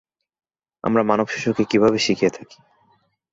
আমরা 0.83 1.01
মানব 1.03 1.27
শিশুকে 1.27 1.63
কিভাবে 1.65 1.97
শিখিয়ে 1.97 2.31
থাকি? 2.31 2.57